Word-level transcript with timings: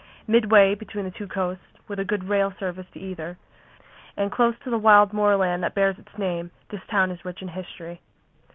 Midway 0.25 0.73
between 0.73 1.05
the 1.05 1.11
two 1.11 1.27
coasts, 1.27 1.63
with 1.87 1.99
a 1.99 2.03
good 2.03 2.23
rail 2.23 2.51
service 2.59 2.87
to 2.91 2.99
either, 2.99 3.37
and 4.17 4.31
close 4.31 4.55
to 4.63 4.71
the 4.71 4.77
wild 4.79 5.13
moorland 5.13 5.61
that 5.61 5.75
bears 5.75 5.99
its 5.99 6.17
name, 6.17 6.49
this 6.71 6.81
town 6.89 7.11
is 7.11 7.23
rich 7.23 7.43
in 7.43 7.49
history. 7.49 8.01